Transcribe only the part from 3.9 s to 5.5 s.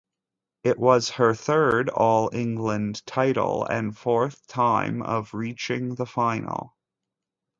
fourth time of